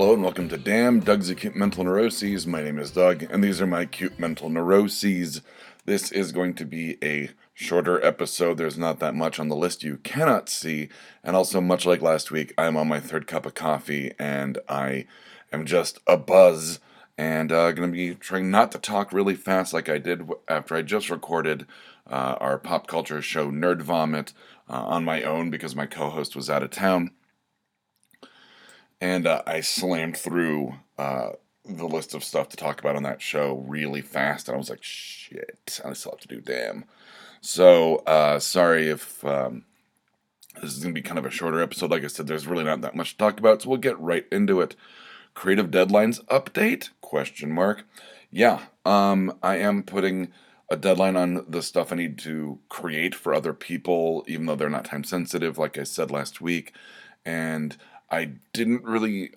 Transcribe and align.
Hello 0.00 0.14
and 0.14 0.22
welcome 0.22 0.48
to 0.48 0.56
Damn 0.56 1.00
Doug's 1.00 1.28
Acute 1.28 1.54
Mental 1.54 1.84
Neuroses. 1.84 2.46
My 2.46 2.62
name 2.62 2.78
is 2.78 2.90
Doug, 2.90 3.22
and 3.24 3.44
these 3.44 3.60
are 3.60 3.66
my 3.66 3.82
acute 3.82 4.18
mental 4.18 4.48
neuroses. 4.48 5.42
This 5.84 6.10
is 6.10 6.32
going 6.32 6.54
to 6.54 6.64
be 6.64 6.96
a 7.04 7.28
shorter 7.52 8.02
episode. 8.02 8.56
There's 8.56 8.78
not 8.78 8.98
that 9.00 9.14
much 9.14 9.38
on 9.38 9.48
the 9.48 9.56
list 9.56 9.84
you 9.84 9.98
cannot 9.98 10.48
see. 10.48 10.88
And 11.22 11.36
also, 11.36 11.60
much 11.60 11.84
like 11.84 12.00
last 12.00 12.30
week, 12.30 12.54
I'm 12.56 12.78
on 12.78 12.88
my 12.88 12.98
third 12.98 13.26
cup 13.26 13.44
of 13.44 13.52
coffee 13.52 14.12
and 14.18 14.56
I 14.70 15.04
am 15.52 15.66
just 15.66 15.98
a 16.06 16.16
buzz. 16.16 16.80
And 17.18 17.52
uh, 17.52 17.72
going 17.72 17.92
to 17.92 17.94
be 17.94 18.14
trying 18.14 18.50
not 18.50 18.72
to 18.72 18.78
talk 18.78 19.12
really 19.12 19.34
fast 19.34 19.74
like 19.74 19.90
I 19.90 19.98
did 19.98 20.26
after 20.48 20.76
I 20.76 20.80
just 20.80 21.10
recorded 21.10 21.66
uh, 22.10 22.36
our 22.40 22.56
pop 22.56 22.86
culture 22.86 23.20
show 23.20 23.50
Nerd 23.50 23.82
Vomit 23.82 24.32
uh, 24.66 24.82
on 24.82 25.04
my 25.04 25.22
own 25.24 25.50
because 25.50 25.76
my 25.76 25.84
co 25.84 26.08
host 26.08 26.34
was 26.34 26.48
out 26.48 26.62
of 26.62 26.70
town 26.70 27.10
and 29.00 29.26
uh, 29.26 29.42
I 29.46 29.60
slammed 29.60 30.16
through 30.16 30.74
uh, 30.98 31.30
the 31.64 31.86
list 31.86 32.14
of 32.14 32.24
stuff 32.24 32.48
to 32.50 32.56
talk 32.56 32.80
about 32.80 32.96
on 32.96 33.02
that 33.04 33.22
show 33.22 33.64
really 33.66 34.02
fast, 34.02 34.48
and 34.48 34.54
I 34.54 34.58
was 34.58 34.70
like, 34.70 34.82
"Shit, 34.82 35.80
I 35.84 35.92
still 35.92 36.12
have 36.12 36.20
to 36.20 36.28
do 36.28 36.40
damn." 36.40 36.84
So 37.40 37.96
uh, 38.06 38.38
sorry 38.38 38.88
if 38.88 39.24
um, 39.24 39.64
this 40.60 40.76
is 40.76 40.82
gonna 40.82 40.94
be 40.94 41.02
kind 41.02 41.18
of 41.18 41.26
a 41.26 41.30
shorter 41.30 41.62
episode. 41.62 41.90
Like 41.90 42.04
I 42.04 42.08
said, 42.08 42.26
there's 42.26 42.46
really 42.46 42.64
not 42.64 42.80
that 42.82 42.96
much 42.96 43.12
to 43.12 43.18
talk 43.18 43.38
about, 43.38 43.62
so 43.62 43.70
we'll 43.70 43.78
get 43.78 43.98
right 44.00 44.26
into 44.30 44.60
it. 44.60 44.76
Creative 45.34 45.70
deadlines 45.70 46.24
update? 46.26 46.90
Question 47.00 47.52
mark. 47.52 47.84
Yeah, 48.30 48.60
um, 48.84 49.36
I 49.42 49.56
am 49.56 49.82
putting 49.82 50.32
a 50.70 50.76
deadline 50.76 51.16
on 51.16 51.44
the 51.48 51.62
stuff 51.62 51.92
I 51.92 51.96
need 51.96 52.18
to 52.18 52.60
create 52.68 53.14
for 53.14 53.34
other 53.34 53.52
people, 53.52 54.24
even 54.28 54.46
though 54.46 54.54
they're 54.54 54.70
not 54.70 54.84
time 54.84 55.02
sensitive, 55.02 55.58
like 55.58 55.76
I 55.76 55.82
said 55.82 56.10
last 56.12 56.40
week, 56.40 56.72
and 57.24 57.76
I 58.10 58.32
didn't 58.52 58.84
really. 58.84 59.32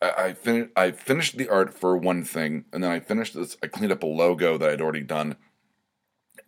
I, 0.00 0.10
I 0.10 0.32
finished. 0.32 0.70
I 0.76 0.90
finished 0.92 1.36
the 1.36 1.48
art 1.48 1.74
for 1.74 1.96
one 1.96 2.24
thing, 2.24 2.64
and 2.72 2.82
then 2.82 2.90
I 2.90 3.00
finished 3.00 3.34
this. 3.34 3.56
I 3.62 3.66
cleaned 3.66 3.92
up 3.92 4.02
a 4.02 4.06
logo 4.06 4.58
that 4.58 4.68
I'd 4.68 4.80
already 4.80 5.02
done, 5.02 5.36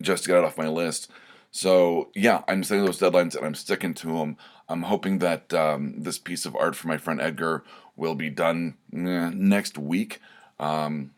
just 0.01 0.23
to 0.23 0.29
get 0.29 0.37
it 0.39 0.43
off 0.43 0.57
my 0.57 0.67
list. 0.67 1.11
So 1.51 2.09
yeah, 2.15 2.43
I'm 2.47 2.63
setting 2.63 2.85
those 2.85 2.99
deadlines 2.99 3.35
and 3.35 3.45
I'm 3.45 3.55
sticking 3.55 3.93
to 3.95 4.17
them. 4.17 4.37
I'm 4.69 4.83
hoping 4.83 5.19
that 5.19 5.53
um, 5.53 6.01
this 6.01 6.17
piece 6.17 6.45
of 6.45 6.55
art 6.55 6.77
for 6.77 6.87
my 6.87 6.97
friend 6.97 7.19
Edgar 7.19 7.63
will 7.97 8.15
be 8.15 8.29
done 8.29 8.77
eh, 8.93 9.29
next 9.33 9.77
week. 9.77 10.21
Um, 10.59 11.11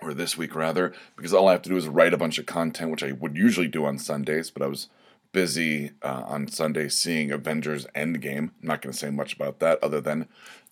or 0.00 0.14
this 0.14 0.38
week 0.38 0.54
rather, 0.54 0.94
because 1.16 1.34
all 1.34 1.48
I 1.48 1.52
have 1.52 1.62
to 1.62 1.70
do 1.70 1.76
is 1.76 1.88
write 1.88 2.14
a 2.14 2.18
bunch 2.18 2.38
of 2.38 2.46
content, 2.46 2.90
which 2.90 3.02
I 3.02 3.12
would 3.12 3.36
usually 3.36 3.66
do 3.66 3.84
on 3.84 3.98
Sundays, 3.98 4.48
but 4.48 4.62
I 4.62 4.68
was 4.68 4.88
busy 5.32 5.92
uh, 6.02 6.24
on 6.26 6.48
Sunday 6.48 6.88
seeing 6.88 7.30
Avengers 7.30 7.86
Endgame. 7.94 8.38
I'm 8.38 8.52
not 8.62 8.82
going 8.82 8.92
to 8.92 8.98
say 8.98 9.10
much 9.10 9.34
about 9.34 9.60
that 9.60 9.82
other 9.82 10.00
than 10.00 10.28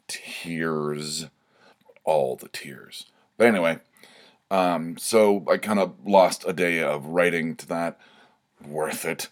tears, 0.09 1.27
all 2.05 2.37
the 2.37 2.49
tears. 2.49 3.07
But 3.37 3.49
anyway, 3.49 3.79
um, 4.51 4.97
so 4.99 5.45
I 5.51 5.59
kind 5.59 5.79
of 5.79 5.95
lost 6.07 6.45
a 6.47 6.53
day 6.53 6.83
of 6.83 7.07
writing 7.07 7.57
to 7.57 7.69
that. 7.69 7.99
Worth 8.67 9.05
it. 9.05 9.29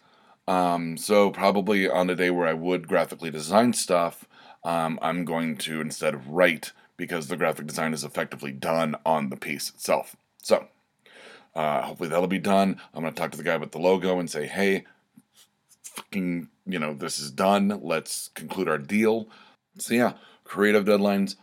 Um, 0.47 0.97
so 0.99 1.31
probably 1.31 1.89
on 1.89 2.11
a 2.11 2.15
day 2.15 2.31
where 2.31 2.47
I 2.47 2.53
would 2.53 2.87
graphically 2.87 3.31
design 3.31 3.73
stuff, 3.73 4.29
um, 4.63 4.99
I'm 5.01 5.25
going 5.25 5.57
to 5.59 5.81
instead 5.81 6.27
write 6.29 6.73
because 6.97 7.29
the 7.29 7.37
graphic 7.37 7.67
design 7.67 7.95
is 7.95 8.05
effectively 8.05 8.53
done 8.53 8.97
on 9.05 9.31
the 9.31 9.37
piece 9.37 9.71
itself. 9.71 10.17
So 10.43 10.69
uh, 11.55 11.83
hopefully 11.83 12.09
that'll 12.09 12.27
be 12.27 12.39
done. 12.39 12.81
I'm 12.93 13.03
going 13.03 13.15
to 13.15 13.21
talk 13.21 13.31
to 13.33 13.39
the 13.39 13.45
guy 13.45 13.57
with 13.57 13.73
the 13.73 13.79
logo 13.79 14.19
and 14.19 14.31
say, 14.31 14.47
hey, 14.47 14.85
fucking, 15.95 16.49
you 16.67 16.79
know, 16.79 16.95
this 16.95 17.19
is 17.19 17.31
done. 17.31 17.81
Let's 17.83 18.29
conclude 18.35 18.69
our 18.69 18.79
deal. 18.79 19.29
So 19.79 19.95
yeah, 19.95 20.13
creative 20.45 20.85
deadlines, 20.85 21.37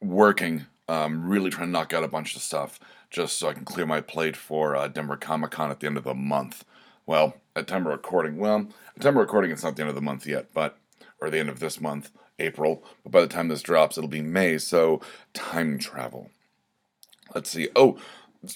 working, 0.00 0.66
um, 0.88 1.28
really 1.28 1.50
trying 1.50 1.68
to 1.68 1.72
knock 1.72 1.92
out 1.92 2.04
a 2.04 2.08
bunch 2.08 2.36
of 2.36 2.42
stuff 2.42 2.78
just 3.10 3.38
so 3.38 3.48
I 3.48 3.54
can 3.54 3.64
clear 3.64 3.86
my 3.86 4.00
plate 4.00 4.36
for 4.36 4.74
uh, 4.74 4.88
Denver 4.88 5.16
Comic 5.16 5.50
Con 5.50 5.70
at 5.70 5.80
the 5.80 5.86
end 5.86 5.96
of 5.96 6.04
the 6.04 6.14
month. 6.14 6.64
Well, 7.06 7.34
at 7.54 7.66
time 7.66 7.86
of 7.86 7.92
recording, 7.92 8.38
well, 8.38 8.68
at 8.96 9.02
time 9.02 9.16
of 9.16 9.20
recording, 9.20 9.50
it's 9.50 9.62
not 9.62 9.76
the 9.76 9.82
end 9.82 9.90
of 9.90 9.94
the 9.94 10.00
month 10.00 10.26
yet, 10.26 10.48
but 10.54 10.78
or 11.20 11.30
the 11.30 11.38
end 11.38 11.48
of 11.48 11.60
this 11.60 11.80
month, 11.80 12.10
April. 12.38 12.82
But 13.02 13.12
by 13.12 13.20
the 13.20 13.26
time 13.26 13.48
this 13.48 13.62
drops, 13.62 13.98
it'll 13.98 14.08
be 14.08 14.22
May. 14.22 14.58
So 14.58 15.00
time 15.34 15.78
travel. 15.78 16.30
Let's 17.34 17.50
see. 17.50 17.68
Oh, 17.76 17.98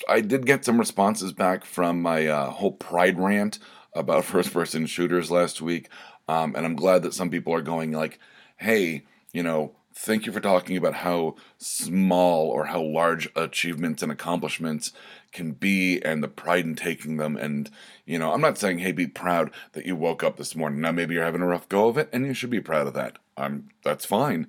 I 0.08 0.20
did 0.20 0.46
get 0.46 0.64
some 0.64 0.78
responses 0.78 1.32
back 1.32 1.64
from 1.64 2.02
my 2.02 2.26
uh, 2.26 2.50
whole 2.50 2.72
Pride 2.72 3.18
rant 3.18 3.58
about 3.96 4.24
first 4.26 4.52
person 4.52 4.86
shooters 4.86 5.30
last 5.30 5.60
week. 5.60 5.88
Um, 6.28 6.54
and 6.56 6.64
I'm 6.64 6.76
glad 6.76 7.02
that 7.02 7.14
some 7.14 7.30
people 7.30 7.54
are 7.54 7.62
going 7.62 7.92
like, 7.92 8.18
hey, 8.56 9.04
you 9.32 9.42
know, 9.42 9.76
thank 9.98 10.26
you 10.26 10.32
for 10.32 10.40
talking 10.40 10.76
about 10.76 10.94
how 10.94 11.34
small 11.56 12.48
or 12.48 12.66
how 12.66 12.82
large 12.82 13.28
achievements 13.34 14.02
and 14.02 14.12
accomplishments 14.12 14.92
can 15.32 15.52
be 15.52 16.00
and 16.02 16.22
the 16.22 16.28
pride 16.28 16.66
in 16.66 16.74
taking 16.74 17.16
them. 17.16 17.36
And, 17.36 17.70
you 18.04 18.18
know, 18.18 18.32
I'm 18.32 18.40
not 18.42 18.58
saying, 18.58 18.78
hey, 18.78 18.92
be 18.92 19.06
proud 19.06 19.50
that 19.72 19.86
you 19.86 19.96
woke 19.96 20.22
up 20.22 20.36
this 20.36 20.54
morning. 20.54 20.80
Now, 20.80 20.92
maybe 20.92 21.14
you're 21.14 21.24
having 21.24 21.40
a 21.40 21.46
rough 21.46 21.68
go 21.68 21.88
of 21.88 21.96
it 21.96 22.10
and 22.12 22.26
you 22.26 22.34
should 22.34 22.50
be 22.50 22.60
proud 22.60 22.86
of 22.86 22.94
that. 22.94 23.18
I'm, 23.36 23.70
that's 23.82 24.04
fine. 24.04 24.48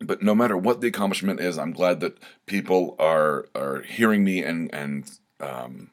But 0.00 0.22
no 0.22 0.34
matter 0.34 0.56
what 0.56 0.80
the 0.80 0.88
accomplishment 0.88 1.40
is, 1.40 1.58
I'm 1.58 1.72
glad 1.72 2.00
that 2.00 2.18
people 2.46 2.94
are, 2.98 3.48
are 3.56 3.82
hearing 3.82 4.22
me 4.22 4.42
and, 4.42 4.72
and, 4.72 5.10
um, 5.40 5.90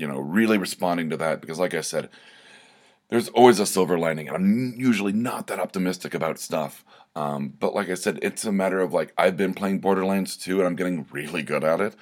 you 0.00 0.06
know, 0.06 0.18
really 0.18 0.56
responding 0.56 1.10
to 1.10 1.16
that 1.18 1.42
because, 1.42 1.58
like 1.58 1.74
I 1.74 1.82
said, 1.82 2.08
there's 3.10 3.28
always 3.28 3.60
a 3.60 3.66
silver 3.66 3.98
lining, 3.98 4.28
and 4.28 4.36
I'm 4.36 4.80
usually 4.80 5.12
not 5.12 5.46
that 5.48 5.60
optimistic 5.60 6.14
about 6.14 6.38
stuff. 6.38 6.84
Um, 7.14 7.52
but 7.58 7.74
like 7.74 7.90
I 7.90 7.94
said, 7.94 8.18
it's 8.22 8.44
a 8.44 8.52
matter 8.52 8.80
of 8.80 8.94
like 8.94 9.12
I've 9.18 9.36
been 9.36 9.52
playing 9.52 9.80
Borderlands 9.80 10.36
2 10.36 10.58
and 10.58 10.66
I'm 10.66 10.76
getting 10.76 11.06
really 11.10 11.42
good 11.42 11.64
at 11.64 11.80
it, 11.80 11.96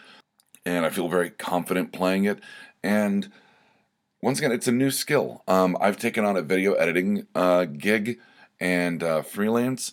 and 0.65 0.87
I 0.87 0.91
feel 0.91 1.09
very 1.09 1.31
confident 1.31 1.93
playing 1.93 2.25
it. 2.25 2.41
And 2.85 3.33
once 4.23 4.39
again, 4.39 4.53
it's 4.53 4.69
a 4.69 4.73
new 4.73 4.93
skill. 4.93 5.43
Um, 5.49 5.77
I've 5.81 5.97
taken 5.97 6.25
on 6.25 6.37
a 6.37 6.43
video 6.43 6.75
editing 6.75 7.27
uh, 7.35 7.65
gig 7.65 8.21
and 8.61 9.03
uh, 9.03 9.23
freelance, 9.23 9.93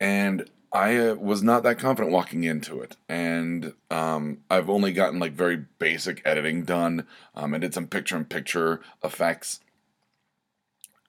and 0.00 0.50
I 0.72 0.96
uh, 0.96 1.14
was 1.14 1.42
not 1.42 1.64
that 1.64 1.78
confident 1.78 2.12
walking 2.12 2.44
into 2.44 2.80
it, 2.80 2.96
and 3.08 3.74
um, 3.90 4.38
I've 4.48 4.70
only 4.70 4.92
gotten 4.92 5.18
like 5.18 5.32
very 5.32 5.64
basic 5.78 6.22
editing 6.24 6.64
done. 6.64 7.06
Um, 7.34 7.54
I 7.54 7.58
did 7.58 7.74
some 7.74 7.88
picture-in-picture 7.88 8.80
effects. 9.02 9.60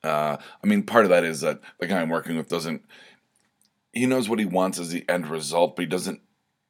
Uh, 0.04 0.38
I 0.64 0.68
mean, 0.68 0.84
part 0.84 1.06
of 1.06 1.10
that 1.10 1.24
is 1.24 1.42
that 1.42 1.60
the 1.80 1.86
guy 1.86 2.02
I'm 2.02 2.10
working 2.10 2.38
with 2.38 2.50
doesn't. 2.50 2.84
He 3.94 4.08
knows 4.08 4.28
what 4.28 4.40
he 4.40 4.46
wants 4.46 4.80
as 4.80 4.90
the 4.90 5.08
end 5.08 5.28
result, 5.28 5.76
but 5.76 5.84
he 5.84 5.88
doesn't 5.88 6.22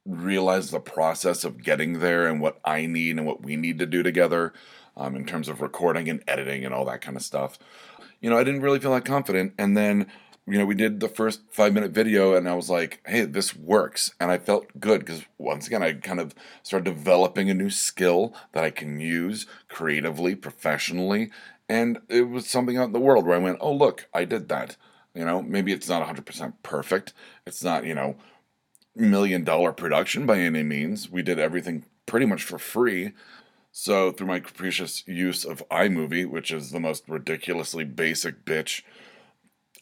realize 0.06 0.72
the 0.72 0.80
process 0.80 1.44
of 1.44 1.64
getting 1.64 2.00
there 2.00 2.28
and 2.28 2.42
what 2.42 2.60
I 2.66 2.88
need 2.88 3.18
and 3.18 3.26
what 3.26 3.44
we 3.44 3.56
need 3.56 3.80
to 3.80 3.86
do 3.86 4.04
together 4.04 4.52
um, 4.98 5.16
in 5.16 5.26
terms 5.26 5.48
of 5.48 5.62
recording 5.62 6.10
and 6.10 6.24
editing 6.28 6.66
and 6.66 6.74
all 6.74 6.86
that 6.86 7.02
kind 7.02 7.16
of 7.16 7.24
stuff. 7.24 7.60
You 8.20 8.30
know, 8.30 8.38
I 8.38 8.44
didn't 8.44 8.62
really 8.62 8.80
feel 8.80 8.94
that 8.94 9.06
confident, 9.06 9.54
and 9.58 9.78
then 9.78 10.08
you 10.52 10.58
know, 10.58 10.66
we 10.66 10.76
did 10.76 11.00
the 11.00 11.08
first 11.08 11.44
five 11.50 11.74
minute 11.74 11.92
video 11.92 12.36
and 12.36 12.48
I 12.48 12.56
was 12.56 12.70
like, 12.70 13.00
hey, 13.06 13.24
this 13.24 13.56
works. 13.56 14.14
And 14.20 14.30
I 14.30 14.38
felt 14.38 14.68
good 14.78 15.00
because 15.00 15.24
once 15.38 15.66
again, 15.66 15.82
I 15.82 15.94
kind 15.94 16.20
of 16.20 16.36
started 16.62 16.94
developing 16.94 17.50
a 17.50 17.54
new 17.54 17.70
skill 17.70 18.36
that 18.52 18.66
I 18.66 18.70
can 18.70 19.00
use 19.00 19.46
creatively, 19.70 20.36
professionally. 20.36 21.32
And 21.70 22.00
it 22.10 22.24
was 22.24 22.50
something 22.50 22.78
out 22.78 22.88
in 22.88 22.92
the 22.92 23.00
world 23.00 23.26
where 23.26 23.36
I 23.36 23.42
went, 23.42 23.60
oh, 23.62 23.72
look, 23.72 24.10
I 24.14 24.26
did 24.26 24.50
that. 24.50 24.76
You 25.16 25.24
know, 25.24 25.42
maybe 25.42 25.72
it's 25.72 25.88
not 25.88 26.06
100% 26.06 26.54
perfect. 26.64 27.14
It's 27.46 27.64
not, 27.64 27.86
you 27.86 27.96
know, 27.96 28.18
million 28.94 29.46
dollar 29.46 29.72
production 29.72 30.26
by 30.26 30.40
any 30.40 30.64
means. 30.64 31.10
We 31.10 31.22
did 31.22 31.40
everything 31.40 31.86
pretty 32.06 32.26
much 32.26 32.44
for 32.44 32.60
free. 32.60 33.14
So, 33.72 34.12
through 34.12 34.28
my 34.28 34.42
capricious 34.42 35.08
use 35.08 35.46
of 35.46 35.64
iMovie, 35.70 36.30
which 36.30 36.52
is 36.52 36.72
the 36.72 36.80
most 36.82 37.08
ridiculously 37.08 37.86
basic 37.86 38.44
bitch 38.44 38.82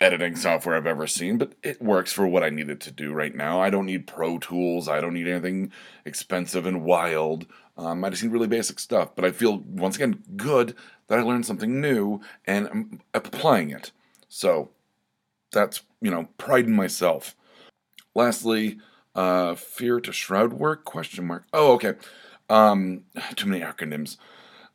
editing 0.01 0.36
software 0.36 0.75
I've 0.75 0.88
ever 0.88 1.07
seen, 1.07 1.38
but 1.38 1.54
it 1.62 1.81
works 1.81 2.13
for 2.13 2.25
what 2.28 2.44
I 2.44 2.50
need 2.50 2.69
it 2.69 2.80
to 2.81 2.92
do 2.92 3.12
right 3.12 3.36
now. 3.36 3.62
I 3.62 3.69
don't 3.69 3.86
need 3.86 4.07
Pro 4.07 4.38
Tools. 4.38 4.88
I 4.88 5.01
don't 5.01 5.13
need 5.13 5.28
anything 5.28 5.72
expensive 6.06 6.66
and 6.66 6.84
wild. 6.84 7.46
Um, 7.78 8.04
I 8.04 8.10
just 8.10 8.24
need 8.24 8.31
really 8.31 8.48
basic 8.48 8.80
stuff. 8.80 9.16
But 9.16 9.25
I 9.25 9.31
feel, 9.31 9.60
once 9.60 9.96
again, 9.96 10.24
good 10.36 10.75
that 11.07 11.19
I 11.19 11.24
learned 11.24 11.46
something 11.46 11.81
new 11.81 12.22
and 12.46 12.68
I'm 12.68 13.01
applying 13.13 13.72
it. 13.72 13.92
So 14.30 14.69
that's, 15.51 15.81
you 16.01 16.12
know, 16.12 16.30
pride 16.38 16.66
in 16.66 16.74
myself. 16.74 17.36
Lastly, 18.16 18.80
uh, 19.16 19.56
fear 19.56 20.00
to 20.00 20.13
shroud 20.13 20.54
work? 20.54 20.86
Question 20.86 21.28
mark. 21.28 21.46
Oh, 21.51 21.74
okay. 21.74 21.94
Um, 22.50 23.04
too 23.36 23.48
many 23.48 23.63
acronyms 23.63 24.18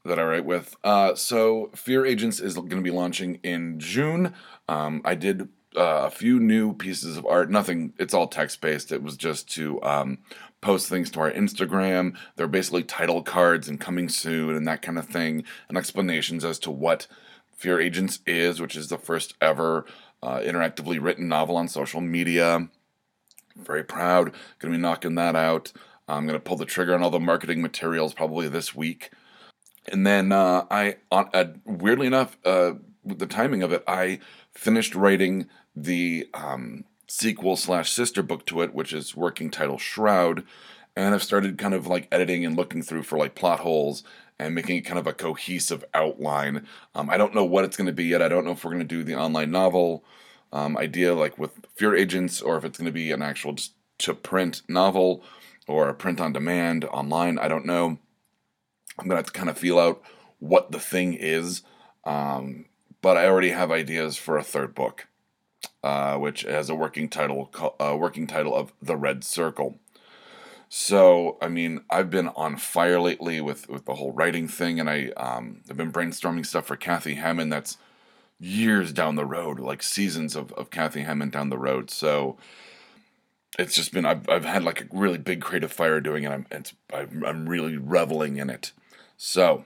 that 0.05 0.19
I 0.19 0.25
write 0.25 0.45
with. 0.45 0.77
Uh, 0.85 1.15
so 1.15 1.71
Fear 1.75 2.07
Agents 2.07 2.41
is 2.41 2.55
going 2.55 2.69
to 2.71 2.83
be 2.83 2.91
launching 2.91 3.37
in 3.43 3.79
June. 3.79 4.35
Um, 4.69 5.01
I 5.05 5.15
did 5.15 5.49
uh, 5.77 6.05
a 6.07 6.11
few 6.11 6.39
new 6.39 6.75
pieces 6.75 7.17
of 7.17 7.27
art. 7.27 7.51
Nothing. 7.51 7.95
It's 7.99 8.15
all 8.15 8.29
text 8.29 8.61
based. 8.61 8.93
It 8.93 9.03
was 9.03 9.17
just 9.17 9.51
to 9.55 9.83
um, 9.83 10.19
post 10.61 10.89
things 10.89 11.11
to 11.13 11.21
our 11.21 11.31
Instagram. 11.31 12.17
They're 12.37 12.47
basically 12.47 12.85
title 12.85 13.23
cards 13.23 13.69
and 13.69 13.81
coming 13.81 14.09
soon 14.09 14.55
and 14.55 14.69
that 14.69 14.83
kind 14.83 14.99
of 14.99 15.07
thing, 15.07 15.45
and 15.69 15.79
explanations 15.79 16.45
as 16.45 16.59
to 16.61 16.71
what 16.71 17.07
Fear 17.57 17.81
Agents 17.81 18.21
is, 18.27 18.61
which 18.61 18.77
is 18.77 18.89
the 18.89 18.99
first 18.99 19.35
ever 19.41 19.87
uh, 20.23 20.39
interactively 20.41 21.03
written 21.03 21.29
novel 21.29 21.57
on 21.57 21.69
social 21.69 22.01
media. 22.01 22.69
Very 23.57 23.85
proud. 23.85 24.33
Going 24.59 24.73
to 24.73 24.79
be 24.79 24.83
knocking 24.83 25.15
that 25.15 25.37
out. 25.37 25.73
I'm 26.07 26.27
going 26.27 26.39
to 26.39 26.45
pull 26.45 26.57
the 26.57 26.67
trigger 26.67 26.95
on 26.95 27.03
all 27.03 27.11
the 27.11 27.21
marketing 27.21 27.63
materials 27.63 28.13
probably 28.13 28.49
this 28.49 28.75
week. 28.75 29.11
And 29.95 30.05
then 30.05 30.33
uh, 30.33 30.67
I, 30.73 30.97
uh, 31.13 31.45
weirdly 31.65 32.09
enough, 32.09 32.37
uh, 32.45 32.73
with 33.05 33.21
the 33.21 33.29
timing 33.29 33.63
of 33.63 33.73
it, 33.73 33.85
I 33.87 34.19
finished 34.51 34.97
writing 34.97 35.47
the 35.77 36.29
um, 36.35 36.83
sequel 37.07 37.55
slash 37.55 37.93
sister 37.93 38.21
book 38.21 38.45
to 38.47 38.63
it, 38.63 38.75
which 38.75 38.93
is 38.93 39.15
working 39.15 39.53
title 39.53 39.79
Shroud, 39.79 40.43
and 40.97 41.15
I've 41.15 41.23
started 41.23 41.59
kind 41.59 41.75
of 41.75 41.87
like 41.87 42.09
editing 42.11 42.45
and 42.45 42.57
looking 42.57 42.83
through 42.83 43.05
for 43.05 43.17
like 43.17 43.37
plot 43.37 43.61
holes 43.61 44.03
and 44.37 44.53
making 44.53 44.79
it 44.79 44.81
kind 44.81 44.99
of 44.99 45.07
a 45.07 45.13
cohesive 45.13 45.85
outline. 45.95 46.67
Um, 46.97 47.09
I 47.09 47.17
don't 47.17 47.33
know 47.33 47.45
what 47.45 47.65
it's 47.65 47.77
going 47.77 47.87
to 47.87 47.93
be 47.93 48.07
yet. 48.07 48.21
I 48.21 48.27
don't 48.27 48.45
know 48.45 48.51
if 48.51 48.65
we're 48.65 48.73
going 48.73 48.81
to 48.81 48.85
do 48.85 49.05
the 49.05 49.15
online 49.15 49.53
novel 49.53 50.03
um, 50.53 50.77
idea 50.77 51.15
like 51.15 51.39
with 51.39 51.53
Fear 51.77 51.95
Agents 51.95 52.43
or 52.43 52.57
if 52.57 52.65
it's 52.65 52.79
going 52.79 52.87
to 52.87 52.93
be 52.93 53.13
an 53.13 53.23
actual 53.23 53.55
to 53.99 54.13
print 54.13 54.63
novel 54.69 55.23
or 55.69 55.89
a 55.89 55.95
print 55.95 56.21
on 56.21 56.33
demand 56.33 56.85
online. 56.87 57.39
I 57.39 57.47
don't 57.47 57.65
know. 57.65 58.01
I'm 58.99 59.09
to 59.09 59.17
have 59.17 59.27
to 59.27 59.33
kind 59.33 59.51
of 59.51 59.59
feel 59.59 59.79
out 59.79 60.03
what 60.39 60.71
the 60.71 60.81
thing 60.81 61.15
is. 61.15 61.63
Um, 62.05 62.67
but 63.03 63.17
I 63.17 63.27
already 63.27 63.51
have 63.51 63.71
ideas 63.71 64.17
for 64.17 64.37
a 64.37 64.43
third 64.43 64.75
book, 64.75 65.09
uh, 65.83 66.17
which 66.17 66.43
has 66.43 66.71
a 66.71 66.75
working 66.75 67.09
title, 67.09 67.51
uh, 67.81 67.97
working 67.97 68.27
title 68.27 68.55
of 68.55 68.73
The 68.81 68.97
Red 68.97 69.25
Circle. 69.25 69.79
So, 70.69 71.39
I 71.41 71.49
mean, 71.49 71.83
I've 71.91 72.11
been 72.11 72.29
on 72.29 72.57
fire 72.57 72.99
lately 72.99 73.41
with, 73.41 73.69
with 73.69 73.85
the 73.85 73.95
whole 73.95 74.13
writing 74.13 74.49
thing, 74.49 74.81
and 74.81 74.91
I 74.91 75.11
um, 75.17 75.61
I've 75.71 75.77
been 75.77 75.93
brainstorming 75.93 76.45
stuff 76.45 76.67
for 76.67 76.77
Kathy 76.77 77.15
Hammond 77.15 77.53
that's 77.53 77.77
years 78.41 78.93
down 78.93 79.15
the 79.15 79.25
road, 79.25 79.61
like 79.61 79.83
seasons 79.83 80.35
of, 80.35 80.53
of 80.55 80.71
Kathy 80.71 81.03
Hammond 81.03 81.33
down 81.33 81.49
the 81.49 81.59
road. 81.59 81.91
So 81.91 82.37
it's 83.59 83.75
just 83.75 83.93
been 83.93 84.05
I've, 84.05 84.29
I've 84.29 84.45
had 84.45 84.65
like 84.65 84.81
a 84.81 84.87
really 84.93 85.19
big 85.19 85.41
creative 85.41 85.73
fire 85.73 86.01
doing 86.01 86.25
it. 86.25 86.31
I'm 86.31 86.47
I'm, 86.93 87.25
I'm 87.25 87.49
really 87.49 87.77
reveling 87.77 88.37
in 88.39 88.51
it. 88.51 88.73
So 89.17 89.65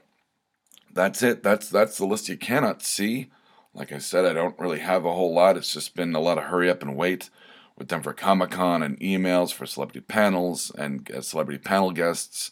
that's 0.92 1.22
it. 1.22 1.42
That's 1.42 1.68
that's 1.68 1.98
the 1.98 2.06
list 2.06 2.28
you 2.28 2.36
cannot 2.36 2.82
see. 2.82 3.30
Like 3.74 3.92
I 3.92 3.98
said, 3.98 4.24
I 4.24 4.32
don't 4.32 4.58
really 4.58 4.80
have 4.80 5.04
a 5.04 5.12
whole 5.12 5.32
lot. 5.34 5.56
It's 5.56 5.72
just 5.72 5.94
been 5.94 6.14
a 6.14 6.20
lot 6.20 6.38
of 6.38 6.44
hurry 6.44 6.70
up 6.70 6.82
and 6.82 6.96
wait 6.96 7.30
with 7.76 7.90
for 8.02 8.12
Comic 8.12 8.50
Con 8.50 8.82
and 8.82 8.98
emails 8.98 9.52
for 9.52 9.66
celebrity 9.66 10.00
panels 10.00 10.72
and 10.76 11.08
uh, 11.10 11.20
celebrity 11.20 11.58
panel 11.58 11.92
guests. 11.92 12.50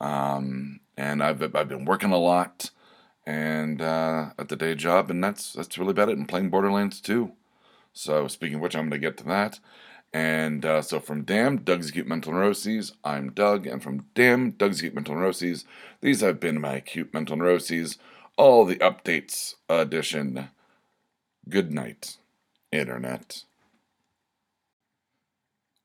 Um, 0.00 0.80
and 0.96 1.22
I've 1.22 1.42
I've 1.54 1.68
been 1.68 1.84
working 1.84 2.12
a 2.12 2.18
lot 2.18 2.70
and 3.26 3.82
uh, 3.82 4.30
at 4.38 4.48
the 4.48 4.56
day 4.56 4.74
job, 4.74 5.10
and 5.10 5.22
that's 5.22 5.52
that's 5.52 5.76
really 5.76 5.90
about 5.90 6.08
it. 6.08 6.16
And 6.16 6.28
playing 6.28 6.50
Borderlands 6.50 7.00
2. 7.00 7.32
So 7.92 8.28
speaking 8.28 8.56
of 8.56 8.60
which, 8.62 8.76
I'm 8.76 8.88
going 8.88 9.00
to 9.00 9.06
get 9.06 9.16
to 9.18 9.24
that. 9.24 9.58
And 10.16 10.64
uh, 10.64 10.80
so 10.80 10.98
from 10.98 11.24
Damn, 11.24 11.58
Doug's 11.58 11.90
Acute 11.90 12.06
Mental 12.06 12.32
Neuroses, 12.32 12.94
I'm 13.04 13.32
Doug. 13.32 13.66
And 13.66 13.82
from 13.82 14.06
Damn, 14.14 14.52
Doug's 14.52 14.78
Acute 14.78 14.94
Mental 14.94 15.14
Neuroses, 15.14 15.66
these 16.00 16.22
have 16.22 16.40
been 16.40 16.58
my 16.58 16.76
acute 16.76 17.12
mental 17.12 17.36
neuroses. 17.36 17.98
All 18.38 18.64
the 18.64 18.76
updates 18.76 19.56
edition. 19.68 20.48
Good 21.50 21.70
night, 21.70 22.16
Internet. 22.72 23.44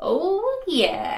Oh, 0.00 0.62
yeah. 0.66 1.13